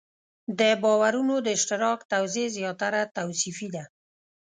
[0.59, 3.83] د باورونو د اشتراک توضیح زیاتره توصیفي ده.